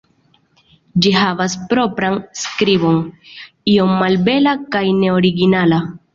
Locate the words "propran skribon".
1.73-2.99